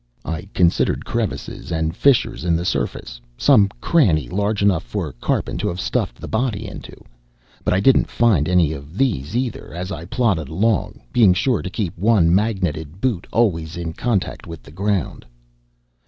I 0.25 0.49
considered 0.55 1.05
crevices 1.05 1.71
and 1.71 1.95
fissures 1.95 2.43
in 2.43 2.55
the 2.55 2.65
surface, 2.65 3.21
some 3.37 3.69
cranny 3.81 4.27
large 4.27 4.63
enough 4.63 4.81
for 4.81 5.13
Karpin 5.21 5.59
to 5.59 5.67
have 5.67 5.79
stuffed 5.79 6.19
the 6.19 6.27
body 6.27 6.65
into. 6.67 6.95
But 7.63 7.75
I 7.75 7.81
didn't 7.81 8.09
find 8.09 8.49
any 8.49 8.73
of 8.73 8.97
these 8.97 9.37
either 9.37 9.75
as 9.75 9.91
I 9.91 10.05
plodded 10.05 10.49
along, 10.49 11.01
being 11.13 11.35
sure 11.35 11.61
to 11.61 11.69
keep 11.69 11.95
one 11.99 12.31
magnetted 12.33 12.99
boot 12.99 13.27
always 13.31 13.77
in 13.77 13.93
contact 13.93 14.47
with 14.47 14.63
the 14.63 14.71
ground. 14.71 15.23